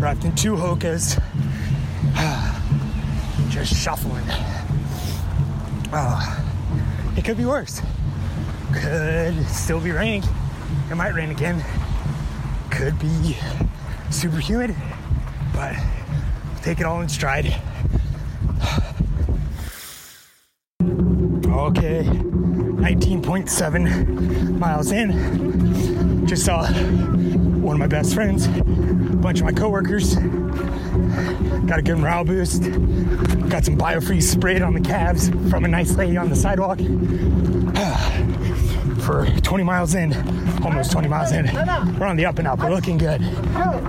wrapped 0.00 0.24
in 0.24 0.34
two 0.34 0.54
Hokas, 0.54 1.22
just 3.50 3.72
shuffling. 3.72 4.26
Oh, 5.96 6.44
it 7.16 7.24
could 7.24 7.36
be 7.36 7.44
worse. 7.44 7.80
Could 8.72 9.46
still 9.46 9.78
be 9.78 9.92
raining. 9.92 10.24
It 10.90 10.96
might 10.96 11.14
rain 11.14 11.30
again. 11.30 11.64
Could 12.72 12.98
be 12.98 13.36
super 14.10 14.38
humid, 14.38 14.74
but 15.52 15.76
take 16.62 16.80
it 16.80 16.84
all 16.84 17.00
in 17.00 17.08
stride. 17.08 17.46
Okay, 20.82 22.02
19.7 22.02 24.58
miles 24.58 24.90
in. 24.90 26.26
Just 26.26 26.44
saw 26.44 26.66
one 26.66 27.76
of 27.76 27.78
my 27.78 27.86
best 27.86 28.14
friends, 28.14 28.48
a 28.48 28.64
bunch 28.64 29.38
of 29.38 29.44
my 29.44 29.52
coworkers. 29.52 30.16
Got 31.66 31.78
a 31.78 31.82
good 31.82 31.96
morale 31.96 32.24
boost. 32.24 32.62
Got 33.48 33.64
some 33.64 33.78
Biofreeze 33.78 34.24
sprayed 34.24 34.60
on 34.60 34.74
the 34.74 34.80
calves 34.80 35.30
from 35.50 35.64
a 35.64 35.68
nice 35.68 35.96
lady 35.96 36.16
on 36.16 36.28
the 36.28 36.36
sidewalk. 36.36 36.78
For 39.04 39.26
20 39.40 39.64
miles 39.64 39.94
in, 39.94 40.12
almost 40.62 40.92
20 40.92 41.08
miles 41.08 41.32
in, 41.32 41.46
we're 41.98 42.06
on 42.06 42.16
the 42.16 42.26
up 42.26 42.38
and 42.38 42.46
up. 42.46 42.58
We're 42.58 42.70
looking 42.70 42.98
good. 42.98 43.20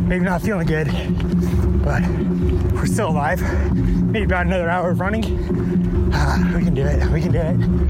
Maybe 0.02 0.24
not 0.24 0.42
feeling 0.42 0.68
good, 0.68 0.88
but 1.84 2.02
we're 2.74 2.86
still 2.86 3.10
alive. 3.10 3.42
Maybe 3.74 4.26
about 4.26 4.46
another 4.46 4.70
hour 4.70 4.92
of 4.92 5.00
running. 5.00 5.24
We 6.56 6.64
can 6.64 6.74
do 6.74 6.86
it. 6.86 7.06
We 7.12 7.22
can 7.22 7.32
do 7.34 7.40
it. 7.40 7.86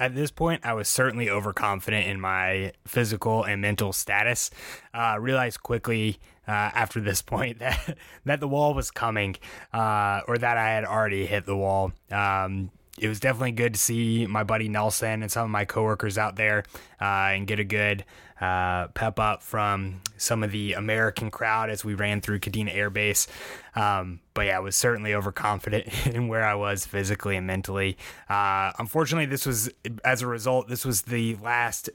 At 0.00 0.14
this 0.14 0.30
point, 0.30 0.62
I 0.64 0.72
was 0.72 0.88
certainly 0.88 1.28
overconfident 1.28 2.06
in 2.06 2.20
my 2.20 2.72
physical 2.86 3.44
and 3.44 3.60
mental 3.60 3.92
status. 3.92 4.50
Uh, 4.94 5.18
realized 5.20 5.62
quickly 5.62 6.18
uh, 6.46 6.50
after 6.74 7.00
this 7.00 7.22
point 7.22 7.58
that 7.60 7.96
that 8.24 8.40
the 8.40 8.48
wall 8.48 8.74
was 8.74 8.90
coming, 8.90 9.36
uh, 9.72 10.20
or 10.26 10.38
that 10.38 10.56
I 10.56 10.70
had 10.70 10.84
already 10.84 11.26
hit 11.26 11.46
the 11.46 11.56
wall. 11.56 11.92
Um, 12.10 12.70
it 12.98 13.08
was 13.08 13.18
definitely 13.18 13.52
good 13.52 13.74
to 13.74 13.80
see 13.80 14.26
my 14.26 14.44
buddy 14.44 14.68
Nelson 14.68 15.22
and 15.22 15.32
some 15.32 15.44
of 15.44 15.50
my 15.50 15.64
coworkers 15.64 16.18
out 16.18 16.36
there 16.36 16.64
uh, 17.00 17.32
and 17.32 17.46
get 17.46 17.58
a 17.58 17.64
good 17.64 18.04
uh, 18.40 18.88
pep 18.88 19.18
up 19.18 19.42
from 19.42 20.00
some 20.18 20.42
of 20.42 20.50
the 20.50 20.74
American 20.74 21.30
crowd 21.30 21.70
as 21.70 21.84
we 21.84 21.94
ran 21.94 22.20
through 22.20 22.40
Kadena 22.40 22.74
Air 22.74 22.90
Base. 22.90 23.26
Um, 23.74 24.20
but 24.34 24.46
yeah, 24.46 24.56
I 24.56 24.60
was 24.60 24.76
certainly 24.76 25.14
overconfident 25.14 26.06
in 26.06 26.28
where 26.28 26.44
I 26.44 26.54
was 26.54 26.84
physically 26.84 27.36
and 27.36 27.46
mentally. 27.46 27.96
Uh, 28.28 28.72
unfortunately, 28.78 29.26
this 29.26 29.46
was, 29.46 29.70
as 30.04 30.20
a 30.20 30.26
result, 30.26 30.68
this 30.68 30.84
was 30.84 31.02
the 31.02 31.36
last 31.36 31.88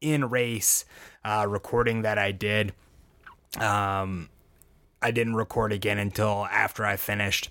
in 0.00 0.28
race 0.28 0.84
uh, 1.24 1.46
recording 1.48 2.02
that 2.02 2.18
I 2.18 2.30
did. 2.30 2.74
Um, 3.60 4.28
I 5.00 5.10
didn't 5.10 5.34
record 5.34 5.72
again 5.72 5.98
until 5.98 6.46
after 6.46 6.84
I 6.84 6.96
finished. 6.96 7.50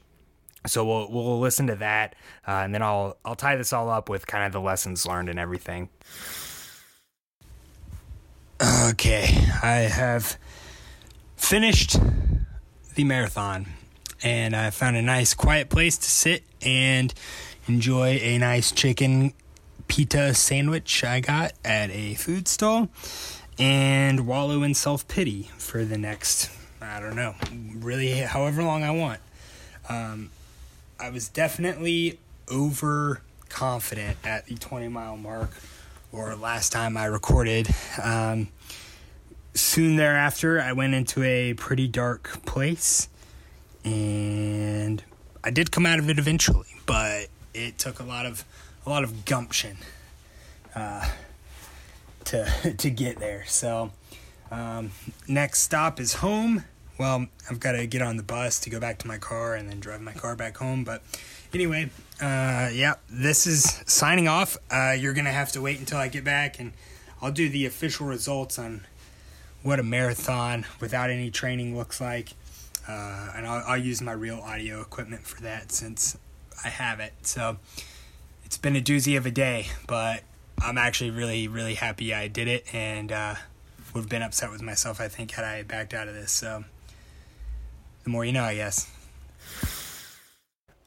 So 0.66 0.86
we'll 0.86 1.12
we'll 1.12 1.40
listen 1.40 1.68
to 1.68 1.76
that, 1.76 2.16
uh, 2.48 2.62
and 2.64 2.74
then 2.74 2.82
I'll 2.82 3.18
I'll 3.26 3.36
tie 3.36 3.58
this 3.58 3.74
all 3.74 3.90
up 3.90 4.08
with 4.08 4.26
kind 4.26 4.46
of 4.46 4.54
the 4.54 4.62
lessons 4.62 5.06
learned 5.06 5.30
and 5.30 5.38
everything. 5.38 5.90
Okay, 8.62 9.46
I 9.62 9.90
have 9.92 10.38
finished 11.36 11.98
the 12.96 13.04
marathon, 13.04 13.66
and 14.24 14.56
I 14.56 14.70
found 14.70 14.96
a 14.96 15.02
nice 15.02 15.34
quiet 15.34 15.70
place 15.70 15.98
to 15.98 16.10
sit 16.10 16.44
and 16.62 17.14
enjoy 17.68 18.20
a 18.22 18.38
nice 18.38 18.72
chicken 18.72 19.34
pita 19.88 20.34
sandwich 20.34 21.04
I 21.04 21.20
got 21.20 21.54
at 21.66 21.90
a 21.92 22.14
food 22.14 22.48
stall, 22.48 22.88
and 23.60 24.28
wallow 24.28 24.64
in 24.64 24.74
self 24.74 25.08
pity 25.08 25.50
for 25.58 25.86
the 25.86 25.98
next 25.98 26.50
I 26.82 27.00
don't 27.00 27.16
know, 27.16 27.36
really 27.78 28.12
however 28.12 28.62
long 28.62 28.84
I 28.84 28.92
want. 28.92 29.20
Um, 29.88 30.30
I 31.00 31.10
was 31.10 31.30
definitely 31.30 32.20
overconfident 32.52 34.18
at 34.24 34.46
the 34.48 34.56
20 34.56 34.90
mile 34.90 35.18
mark 35.18 35.52
or 36.12 36.36
last 36.36 36.72
time 36.72 36.98
I 36.98 37.06
recorded. 37.06 37.68
Um, 38.02 38.50
soon 39.54 39.96
thereafter, 39.96 40.62
I 40.62 40.74
went 40.74 40.94
into 40.94 41.24
a 41.24 41.54
pretty 41.54 41.88
dark 41.88 42.46
place 42.46 43.08
and 43.84 45.04
I 45.44 45.52
did 45.52 45.72
come 45.72 45.86
out 45.86 46.00
of 46.00 46.10
it 46.10 46.20
eventually, 46.20 46.68
but 46.86 47.28
it 47.54 47.78
took 47.78 48.00
a 48.00 48.04
lot 48.04 48.26
of 48.26 48.44
a 48.86 48.90
lot 48.90 49.04
of 49.04 49.26
gumption 49.26 49.78
uh, 50.76 51.08
to 52.26 52.74
to 52.78 52.90
get 52.90 53.20
there. 53.20 53.44
So 53.48 53.92
um, 54.52 54.92
next 55.28 55.62
stop 55.62 56.00
is 56.00 56.16
home 56.16 56.64
well, 56.98 57.26
I've 57.50 57.60
got 57.60 57.74
to 57.74 57.88
get 57.88 58.02
on 58.02 58.18
the 58.18 58.24
bus 58.24 58.60
to 58.62 58.70
go 58.70 58.80
back 58.80 59.00
to 59.00 59.08
my 59.08 59.18
car 59.18 59.56
and 59.56 59.70
then 59.70 59.80
drive 59.80 60.02
my 60.02 60.14
car 60.14 60.36
back 60.36 60.58
home. 60.58 60.84
But 60.84 61.02
anyway, 61.54 61.90
uh, 62.22 62.70
yeah, 62.72 62.96
this 63.10 63.48
is 63.48 63.84
signing 63.86 64.28
off. 64.28 64.58
Uh, 64.70 64.96
you're 64.98 65.14
to 65.14 65.32
have 65.32 65.52
to 65.54 65.62
wait 65.62 65.80
until 65.80 65.98
I 65.98 66.08
get 66.08 66.24
back 66.24 66.60
and 66.60 66.74
I'll 67.22 67.32
do 67.32 67.50
the 67.50 67.66
official 67.66 68.06
results 68.06 68.60
on 68.60 68.86
what 69.64 69.80
a 69.80 69.84
marathon 69.84 70.66
without 70.80 71.10
any 71.10 71.32
training 71.32 71.76
looks 71.76 72.00
like. 72.00 72.30
Uh, 72.88 73.32
and 73.36 73.48
I'll, 73.48 73.64
I'll 73.66 73.78
use 73.78 74.02
my 74.02 74.12
real 74.12 74.40
audio 74.40 74.82
equipment 74.82 75.26
for 75.26 75.42
that 75.42 75.72
since 75.72 76.18
I 76.64 76.68
have 76.68 77.00
it. 77.00 77.14
So 77.24 77.58
it's 78.46 78.58
been 78.58 78.76
a 78.76 78.82
doozy 78.82 79.18
of 79.18 79.26
a 79.26 79.32
day, 79.32 79.68
but 79.88 80.24
I'm 80.64 80.78
actually 80.78 81.12
really, 81.12 81.48
really 81.48 81.74
happy 81.76 82.14
I 82.14 82.28
did 82.28 82.48
it 82.48 82.74
and 82.74 83.12
uh, 83.12 83.36
would 83.94 84.02
have 84.02 84.10
been 84.10 84.22
upset 84.22 84.50
with 84.52 84.62
myself, 84.62 85.02
I 85.02 85.08
think, 85.08 85.32
had 85.32 85.46
I 85.46 85.64
backed 85.64 85.94
out 85.94 86.08
of 86.08 86.14
this. 86.14 86.32
So 86.32 86.64
the 88.04 88.10
more 88.10 88.24
you 88.26 88.32
know, 88.32 88.44
I 88.44 88.56
guess. 88.56 88.90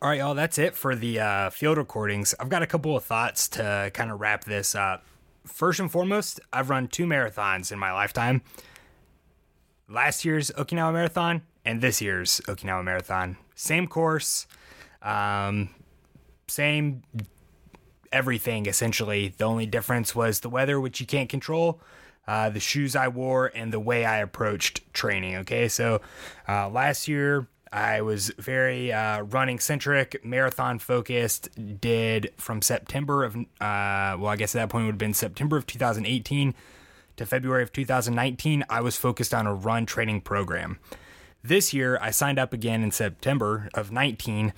All 0.00 0.10
right, 0.10 0.18
y'all, 0.18 0.34
that's 0.34 0.58
it 0.58 0.74
for 0.74 0.94
the 0.94 1.20
uh, 1.20 1.50
field 1.50 1.78
recordings. 1.78 2.34
I've 2.38 2.48
got 2.48 2.62
a 2.62 2.66
couple 2.66 2.96
of 2.96 3.04
thoughts 3.04 3.48
to 3.50 3.90
kind 3.94 4.10
of 4.10 4.20
wrap 4.20 4.44
this 4.44 4.74
up. 4.74 5.04
First 5.44 5.80
and 5.80 5.90
foremost, 5.90 6.40
I've 6.52 6.70
run 6.70 6.88
two 6.88 7.06
marathons 7.06 7.70
in 7.70 7.78
my 7.78 7.92
lifetime 7.92 8.42
last 9.88 10.24
year's 10.24 10.50
Okinawa 10.52 10.92
Marathon 10.92 11.42
and 11.64 11.80
this 11.80 12.00
year's 12.00 12.40
Okinawa 12.46 12.84
Marathon. 12.84 13.36
Same 13.54 13.86
course, 13.86 14.46
um, 15.02 15.70
same 16.48 17.02
everything 18.12 18.66
essentially. 18.66 19.34
The 19.36 19.44
only 19.44 19.66
difference 19.66 20.14
was 20.14 20.40
the 20.40 20.48
weather, 20.48 20.80
which 20.80 21.00
you 21.00 21.06
can't 21.06 21.28
control, 21.28 21.80
uh, 22.26 22.50
the 22.50 22.60
shoes 22.60 22.96
I 22.96 23.08
wore, 23.08 23.50
and 23.54 23.72
the 23.72 23.80
way 23.80 24.04
I 24.04 24.18
approached 24.18 24.82
training. 24.92 25.36
Okay, 25.36 25.68
so 25.68 26.00
uh, 26.48 26.68
last 26.68 27.08
year 27.08 27.46
I 27.72 28.00
was 28.00 28.30
very 28.38 28.92
uh, 28.92 29.22
running 29.22 29.58
centric, 29.58 30.24
marathon 30.24 30.78
focused. 30.78 31.48
Did 31.80 32.32
from 32.36 32.62
September 32.62 33.24
of, 33.24 33.36
uh, 33.36 33.44
well, 33.60 34.26
I 34.26 34.36
guess 34.36 34.54
at 34.54 34.60
that 34.60 34.68
point 34.70 34.86
would 34.86 34.92
have 34.92 34.98
been 34.98 35.14
September 35.14 35.56
of 35.56 35.66
2018 35.66 36.54
to 37.16 37.26
February 37.26 37.62
of 37.62 37.72
2019. 37.72 38.64
I 38.68 38.80
was 38.80 38.96
focused 38.96 39.34
on 39.34 39.46
a 39.46 39.54
run 39.54 39.86
training 39.86 40.22
program. 40.22 40.78
This 41.46 41.72
year, 41.72 41.96
I 42.02 42.10
signed 42.10 42.40
up 42.40 42.52
again 42.52 42.82
in 42.82 42.90
September 42.90 43.68
of 43.72 43.92
19, 43.92 44.52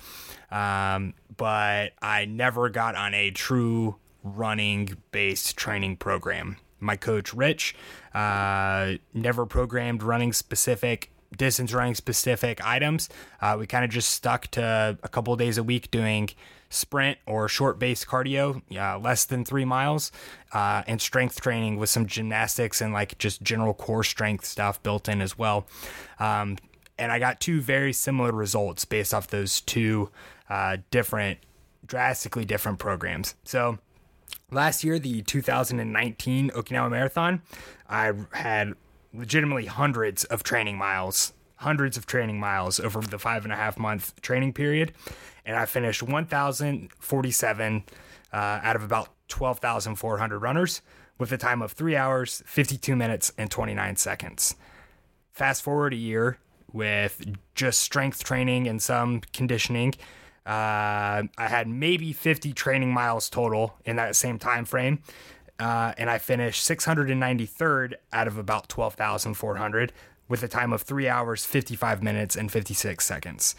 um, 0.49 1.13
but 1.37 1.91
I 2.01 2.25
never 2.25 2.67
got 2.69 2.95
on 2.95 3.13
a 3.13 3.29
true 3.29 3.97
running 4.23 4.97
based 5.11 5.55
training 5.55 5.97
program. 5.97 6.57
My 6.79 6.95
coach, 6.95 7.31
Rich, 7.31 7.75
uh, 8.15 8.93
never 9.13 9.45
programmed 9.45 10.01
running 10.01 10.33
specific 10.33 11.11
distance 11.37 11.73
running 11.73 11.93
specific 11.93 12.65
items. 12.65 13.07
Uh, 13.39 13.55
we 13.59 13.67
kind 13.67 13.85
of 13.85 13.91
just 13.91 14.09
stuck 14.09 14.47
to 14.47 14.97
a 15.03 15.07
couple 15.09 15.35
days 15.35 15.59
a 15.59 15.63
week 15.63 15.91
doing 15.91 16.29
sprint 16.71 17.19
or 17.27 17.47
short 17.47 17.77
based 17.77 18.07
cardio, 18.07 18.63
uh, 18.75 18.97
less 18.97 19.25
than 19.25 19.45
three 19.45 19.65
miles, 19.65 20.11
uh, 20.53 20.81
and 20.87 20.99
strength 21.01 21.39
training 21.39 21.77
with 21.77 21.89
some 21.89 22.07
gymnastics 22.07 22.81
and 22.81 22.93
like 22.93 23.15
just 23.19 23.43
general 23.43 23.75
core 23.75 24.03
strength 24.03 24.45
stuff 24.45 24.81
built 24.81 25.07
in 25.07 25.21
as 25.21 25.37
well. 25.37 25.67
Um, 26.19 26.57
and 26.99 27.11
I 27.13 27.17
got 27.17 27.39
two 27.39 27.61
very 27.61 27.93
similar 27.93 28.31
results 28.31 28.85
based 28.85 29.13
off 29.13 29.27
those 29.27 29.61
two 29.61 30.11
uh, 30.49 30.77
different, 30.91 31.39
drastically 31.85 32.43
different 32.45 32.77
programs. 32.77 33.35
So, 33.45 33.79
last 34.51 34.83
year, 34.83 34.99
the 34.99 35.21
2019 35.21 36.49
Okinawa 36.51 36.91
Marathon, 36.91 37.41
I 37.87 38.11
had 38.33 38.73
legitimately 39.13 39.65
hundreds 39.65 40.25
of 40.25 40.43
training 40.43 40.77
miles, 40.77 41.33
hundreds 41.55 41.95
of 41.97 42.05
training 42.05 42.39
miles 42.39 42.79
over 42.79 42.99
the 42.99 43.17
five 43.17 43.45
and 43.45 43.53
a 43.53 43.55
half 43.55 43.79
month 43.79 44.21
training 44.21 44.53
period. 44.53 44.91
And 45.45 45.55
I 45.55 45.65
finished 45.65 46.03
1,047 46.03 47.83
uh, 48.31 48.35
out 48.35 48.75
of 48.75 48.83
about 48.83 49.09
12,400 49.29 50.39
runners 50.39 50.81
with 51.17 51.31
a 51.31 51.37
time 51.37 51.61
of 51.61 51.71
three 51.71 51.95
hours, 51.95 52.43
52 52.45 52.95
minutes, 52.95 53.31
and 53.37 53.49
29 53.49 53.95
seconds. 53.95 54.55
Fast 55.31 55.63
forward 55.63 55.93
a 55.93 55.97
year 55.97 56.37
with 56.73 57.35
just 57.55 57.79
strength 57.79 58.23
training 58.23 58.67
and 58.67 58.81
some 58.81 59.21
conditioning. 59.33 59.95
Uh, 60.45 61.23
I 61.37 61.47
had 61.47 61.67
maybe 61.67 62.13
50 62.13 62.53
training 62.53 62.91
miles 62.91 63.29
total 63.29 63.75
in 63.85 63.97
that 63.97 64.15
same 64.15 64.39
time 64.39 64.65
frame 64.65 65.03
uh, 65.59 65.93
and 65.97 66.09
I 66.09 66.17
finished 66.17 66.67
693rd 66.67 67.95
out 68.13 68.27
of 68.27 68.37
about 68.37 68.69
12,400 68.69 69.91
with 70.27 70.43
a 70.43 70.47
time 70.47 70.71
of 70.71 70.83
3 70.83 71.07
hours, 71.07 71.45
55 71.45 72.01
minutes, 72.01 72.35
and 72.35 72.51
56 72.51 73.05
seconds. 73.05 73.55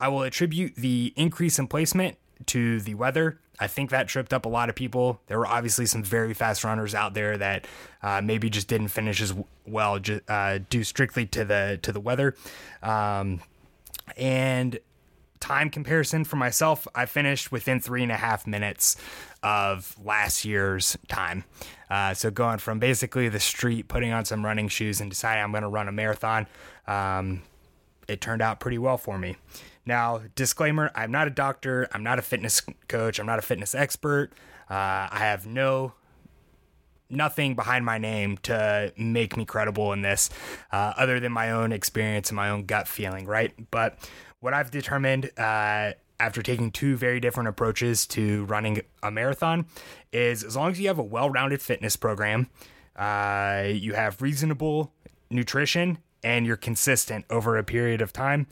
I 0.00 0.08
will 0.08 0.22
attribute 0.22 0.76
the 0.76 1.12
increase 1.16 1.58
in 1.58 1.66
placement 1.66 2.16
to 2.46 2.80
the 2.80 2.94
weather. 2.94 3.40
I 3.60 3.66
think 3.66 3.90
that 3.90 4.08
tripped 4.08 4.32
up 4.32 4.46
a 4.46 4.48
lot 4.48 4.68
of 4.68 4.74
people. 4.74 5.20
There 5.26 5.38
were 5.38 5.46
obviously 5.46 5.86
some 5.86 6.02
very 6.02 6.34
fast 6.34 6.64
runners 6.64 6.94
out 6.94 7.14
there 7.14 7.36
that 7.38 7.66
uh, 8.02 8.20
maybe 8.22 8.50
just 8.50 8.68
didn't 8.68 8.88
finish 8.88 9.20
as 9.20 9.34
well 9.66 9.98
uh, 10.28 10.58
due 10.70 10.84
strictly 10.84 11.26
to 11.26 11.44
the 11.44 11.78
to 11.82 11.92
the 11.92 12.00
weather. 12.00 12.34
Um, 12.82 13.40
and 14.16 14.78
time 15.40 15.70
comparison 15.70 16.24
for 16.24 16.36
myself, 16.36 16.86
I 16.94 17.06
finished 17.06 17.52
within 17.52 17.80
three 17.80 18.02
and 18.02 18.12
a 18.12 18.16
half 18.16 18.46
minutes 18.46 18.96
of 19.42 19.96
last 20.04 20.44
year's 20.44 20.96
time. 21.08 21.44
Uh, 21.90 22.14
so 22.14 22.30
going 22.30 22.58
from 22.58 22.78
basically 22.78 23.28
the 23.28 23.40
street, 23.40 23.88
putting 23.88 24.12
on 24.12 24.24
some 24.24 24.44
running 24.44 24.68
shoes, 24.68 25.00
and 25.00 25.10
deciding 25.10 25.42
I'm 25.42 25.52
going 25.52 25.62
to 25.62 25.68
run 25.68 25.88
a 25.88 25.92
marathon, 25.92 26.46
um, 26.86 27.42
it 28.08 28.20
turned 28.20 28.42
out 28.42 28.60
pretty 28.60 28.78
well 28.78 28.98
for 28.98 29.18
me. 29.18 29.36
Now, 29.86 30.22
disclaimer: 30.34 30.90
I'm 30.94 31.10
not 31.10 31.26
a 31.26 31.30
doctor. 31.30 31.88
I'm 31.92 32.02
not 32.02 32.18
a 32.18 32.22
fitness 32.22 32.62
coach. 32.88 33.18
I'm 33.18 33.26
not 33.26 33.38
a 33.38 33.42
fitness 33.42 33.74
expert. 33.74 34.32
Uh, 34.70 35.08
I 35.10 35.18
have 35.18 35.46
no 35.46 35.94
nothing 37.10 37.54
behind 37.54 37.84
my 37.84 37.98
name 37.98 38.36
to 38.38 38.92
make 38.96 39.36
me 39.36 39.44
credible 39.44 39.92
in 39.92 40.02
this, 40.02 40.28
uh, 40.72 40.92
other 40.96 41.20
than 41.20 41.32
my 41.32 41.50
own 41.50 41.72
experience 41.72 42.28
and 42.28 42.36
my 42.36 42.50
own 42.50 42.64
gut 42.64 42.86
feeling, 42.86 43.26
right? 43.26 43.52
But 43.70 43.98
what 44.40 44.54
I've 44.54 44.70
determined 44.70 45.30
uh, 45.38 45.92
after 46.20 46.42
taking 46.42 46.70
two 46.70 46.96
very 46.96 47.20
different 47.20 47.48
approaches 47.48 48.06
to 48.08 48.44
running 48.44 48.82
a 49.02 49.10
marathon 49.10 49.66
is 50.12 50.42
as 50.44 50.56
long 50.56 50.72
as 50.72 50.80
you 50.80 50.88
have 50.88 50.98
a 50.98 51.02
well 51.02 51.30
rounded 51.30 51.62
fitness 51.62 51.96
program, 51.96 52.48
uh, 52.96 53.64
you 53.68 53.94
have 53.94 54.20
reasonable 54.20 54.92
nutrition, 55.30 55.98
and 56.22 56.46
you're 56.46 56.56
consistent 56.56 57.24
over 57.30 57.56
a 57.56 57.64
period 57.64 58.00
of 58.00 58.12
time, 58.12 58.46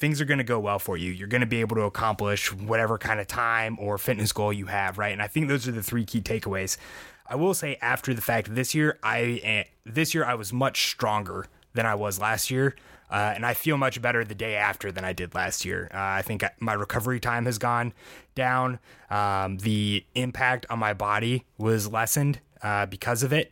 things 0.00 0.20
are 0.20 0.24
going 0.24 0.38
to 0.38 0.44
go 0.44 0.58
well 0.58 0.78
for 0.78 0.96
you. 0.96 1.12
You're 1.12 1.28
going 1.28 1.42
to 1.42 1.46
be 1.46 1.60
able 1.60 1.76
to 1.76 1.82
accomplish 1.82 2.50
whatever 2.52 2.98
kind 2.98 3.20
of 3.20 3.26
time 3.26 3.76
or 3.78 3.98
fitness 3.98 4.32
goal 4.32 4.52
you 4.52 4.66
have, 4.66 4.96
right? 4.98 5.12
And 5.12 5.22
I 5.22 5.26
think 5.28 5.48
those 5.48 5.68
are 5.68 5.72
the 5.72 5.82
three 5.82 6.06
key 6.06 6.22
takeaways. 6.22 6.78
I 7.26 7.36
will 7.36 7.54
say 7.54 7.78
after 7.80 8.12
the 8.14 8.22
fact 8.22 8.52
this 8.54 8.74
year 8.74 8.98
I 9.02 9.40
eh, 9.44 9.64
this 9.84 10.14
year 10.14 10.24
I 10.24 10.34
was 10.34 10.52
much 10.52 10.88
stronger 10.88 11.46
than 11.74 11.86
I 11.86 11.94
was 11.94 12.18
last 12.18 12.50
year. 12.50 12.74
Uh, 13.10 13.32
and 13.34 13.44
I 13.44 13.54
feel 13.54 13.76
much 13.76 14.00
better 14.00 14.24
the 14.24 14.36
day 14.36 14.54
after 14.54 14.92
than 14.92 15.04
I 15.04 15.12
did 15.12 15.34
last 15.34 15.64
year. 15.64 15.90
Uh, 15.92 15.98
I 15.98 16.22
think 16.22 16.44
my 16.60 16.74
recovery 16.74 17.18
time 17.18 17.44
has 17.46 17.58
gone 17.58 17.92
down. 18.36 18.78
Um, 19.10 19.58
the 19.58 20.04
impact 20.14 20.64
on 20.70 20.78
my 20.78 20.94
body 20.94 21.44
was 21.58 21.90
lessened 21.90 22.38
uh, 22.62 22.86
because 22.86 23.24
of 23.24 23.32
it. 23.32 23.50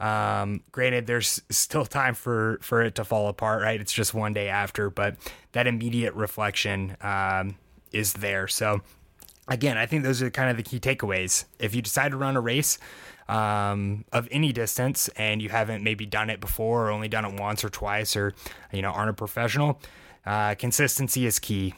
Um, 0.00 0.62
granted, 0.72 1.06
there's 1.06 1.42
still 1.50 1.84
time 1.84 2.14
for 2.14 2.58
for 2.62 2.82
it 2.82 2.94
to 2.96 3.04
fall 3.04 3.28
apart, 3.28 3.62
right? 3.62 3.80
It's 3.80 3.92
just 3.92 4.14
one 4.14 4.32
day 4.32 4.48
after, 4.48 4.90
but 4.90 5.16
that 5.52 5.66
immediate 5.66 6.14
reflection 6.14 6.96
um, 7.02 7.56
is 7.92 8.14
there. 8.14 8.48
So, 8.48 8.80
again, 9.46 9.76
I 9.76 9.86
think 9.86 10.02
those 10.02 10.22
are 10.22 10.30
kind 10.30 10.50
of 10.50 10.56
the 10.56 10.62
key 10.62 10.80
takeaways. 10.80 11.44
If 11.58 11.74
you 11.74 11.82
decide 11.82 12.10
to 12.12 12.16
run 12.16 12.36
a 12.36 12.40
race, 12.40 12.78
um, 13.30 14.04
of 14.12 14.26
any 14.32 14.52
distance 14.52 15.08
and 15.16 15.40
you 15.40 15.48
haven't 15.48 15.84
maybe 15.84 16.04
done 16.04 16.30
it 16.30 16.40
before 16.40 16.88
or 16.88 16.90
only 16.90 17.06
done 17.06 17.24
it 17.24 17.40
once 17.40 17.62
or 17.62 17.68
twice 17.68 18.16
or 18.16 18.34
you 18.72 18.82
know 18.82 18.90
aren't 18.90 19.10
a 19.10 19.14
professional, 19.14 19.80
uh, 20.26 20.54
consistency 20.56 21.26
is 21.26 21.38
key. 21.38 21.74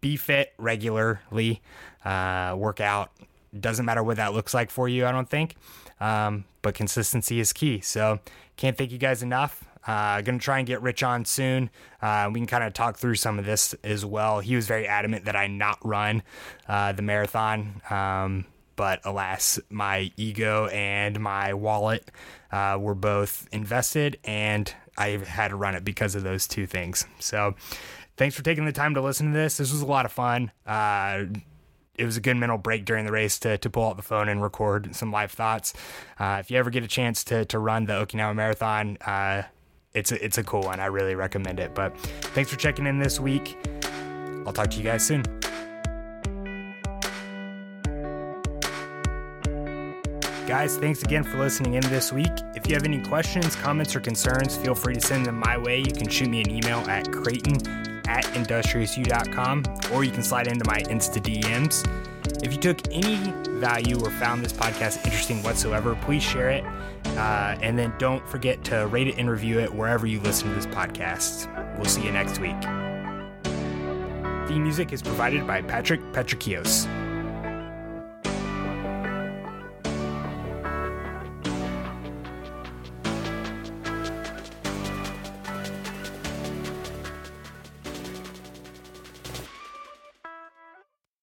Be 0.00 0.16
fit 0.16 0.52
regularly, 0.58 1.62
uh, 2.04 2.54
work 2.58 2.80
out. 2.80 3.12
Doesn't 3.58 3.86
matter 3.86 4.02
what 4.02 4.16
that 4.16 4.34
looks 4.34 4.52
like 4.52 4.70
for 4.70 4.88
you, 4.88 5.06
I 5.06 5.12
don't 5.12 5.28
think. 5.28 5.56
Um, 6.02 6.44
but 6.62 6.74
consistency 6.74 7.38
is 7.38 7.52
key. 7.52 7.80
So 7.80 8.18
can't 8.56 8.76
thank 8.76 8.90
you 8.90 8.98
guys 8.98 9.22
enough. 9.22 9.64
Uh, 9.86 10.20
gonna 10.20 10.38
try 10.38 10.58
and 10.58 10.66
get 10.66 10.82
Rich 10.82 11.02
on 11.02 11.24
soon. 11.24 11.70
Uh, 12.00 12.28
we 12.32 12.40
can 12.40 12.46
kind 12.46 12.64
of 12.64 12.72
talk 12.72 12.96
through 12.98 13.16
some 13.16 13.38
of 13.38 13.44
this 13.44 13.74
as 13.84 14.04
well. 14.04 14.40
He 14.40 14.56
was 14.56 14.66
very 14.66 14.86
adamant 14.86 15.24
that 15.24 15.36
I 15.36 15.46
not 15.46 15.78
run 15.84 16.22
uh, 16.68 16.92
the 16.92 17.02
marathon. 17.02 17.80
Um, 17.90 18.46
but 18.74 19.00
alas, 19.04 19.60
my 19.70 20.10
ego 20.16 20.66
and 20.66 21.20
my 21.20 21.54
wallet 21.54 22.10
uh, 22.50 22.78
were 22.80 22.94
both 22.94 23.48
invested, 23.52 24.18
and 24.24 24.72
I 24.96 25.08
had 25.10 25.48
to 25.48 25.56
run 25.56 25.74
it 25.74 25.84
because 25.84 26.14
of 26.14 26.22
those 26.22 26.48
two 26.48 26.66
things. 26.66 27.06
So, 27.20 27.54
thanks 28.16 28.34
for 28.34 28.42
taking 28.42 28.64
the 28.64 28.72
time 28.72 28.94
to 28.94 29.02
listen 29.02 29.26
to 29.26 29.32
this. 29.32 29.58
This 29.58 29.70
was 29.72 29.82
a 29.82 29.86
lot 29.86 30.06
of 30.06 30.12
fun. 30.12 30.52
It 31.94 32.06
was 32.06 32.16
a 32.16 32.20
good 32.20 32.38
mental 32.38 32.56
break 32.56 32.86
during 32.86 33.04
the 33.04 33.12
race 33.12 33.38
to, 33.40 33.58
to 33.58 33.68
pull 33.68 33.86
out 33.86 33.96
the 33.96 34.02
phone 34.02 34.28
and 34.28 34.42
record 34.42 34.96
some 34.96 35.12
live 35.12 35.30
thoughts. 35.30 35.74
Uh, 36.18 36.38
if 36.40 36.50
you 36.50 36.56
ever 36.56 36.70
get 36.70 36.82
a 36.82 36.88
chance 36.88 37.22
to, 37.24 37.44
to 37.46 37.58
run 37.58 37.84
the 37.84 37.92
Okinawa 37.92 38.34
Marathon, 38.34 38.96
uh, 39.04 39.42
it's 39.92 40.10
a, 40.10 40.24
it's 40.24 40.38
a 40.38 40.42
cool 40.42 40.62
one. 40.62 40.80
I 40.80 40.86
really 40.86 41.14
recommend 41.14 41.60
it. 41.60 41.74
But 41.74 41.96
thanks 41.98 42.50
for 42.50 42.56
checking 42.56 42.86
in 42.86 42.98
this 42.98 43.20
week. 43.20 43.58
I'll 44.46 44.54
talk 44.54 44.70
to 44.70 44.78
you 44.78 44.84
guys 44.84 45.06
soon. 45.06 45.22
Guys, 50.46 50.76
thanks 50.78 51.02
again 51.02 51.22
for 51.22 51.38
listening 51.38 51.74
in 51.74 51.82
this 51.82 52.10
week. 52.10 52.32
If 52.54 52.66
you 52.66 52.74
have 52.74 52.84
any 52.84 53.02
questions, 53.02 53.54
comments, 53.56 53.94
or 53.94 54.00
concerns, 54.00 54.56
feel 54.56 54.74
free 54.74 54.94
to 54.94 55.00
send 55.00 55.26
them 55.26 55.38
my 55.38 55.58
way. 55.58 55.80
You 55.80 55.92
can 55.92 56.08
shoot 56.08 56.28
me 56.30 56.40
an 56.40 56.50
email 56.50 56.78
at 56.90 57.12
creighton 57.12 57.91
at 58.06 58.24
industriousu.com 58.24 59.64
or 59.92 60.04
you 60.04 60.10
can 60.10 60.22
slide 60.22 60.46
into 60.46 60.64
my 60.66 60.80
Insta 60.82 61.20
DMs. 61.20 61.86
If 62.42 62.52
you 62.52 62.58
took 62.58 62.80
any 62.92 63.16
value 63.60 63.98
or 64.00 64.10
found 64.10 64.44
this 64.44 64.52
podcast 64.52 65.04
interesting 65.04 65.42
whatsoever, 65.42 65.96
please 66.02 66.22
share 66.22 66.50
it. 66.50 66.64
Uh, 67.16 67.56
and 67.60 67.78
then 67.78 67.92
don't 67.98 68.26
forget 68.28 68.64
to 68.64 68.86
rate 68.88 69.08
it 69.08 69.18
and 69.18 69.30
review 69.30 69.60
it 69.60 69.72
wherever 69.72 70.06
you 70.06 70.20
listen 70.20 70.48
to 70.48 70.54
this 70.54 70.66
podcast. 70.66 71.48
We'll 71.76 71.84
see 71.86 72.04
you 72.04 72.12
next 72.12 72.38
week. 72.38 72.60
Theme 74.48 74.62
music 74.62 74.92
is 74.92 75.02
provided 75.02 75.46
by 75.46 75.62
Patrick 75.62 76.00
Petrikios. 76.12 76.88